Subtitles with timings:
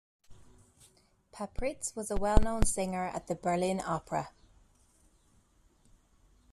[1.31, 4.31] Pappritz was a well-known singer at the Berlin Opera.